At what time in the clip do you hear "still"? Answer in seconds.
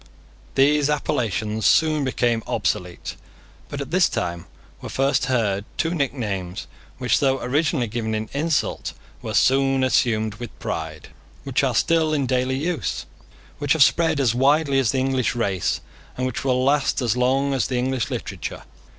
11.75-12.15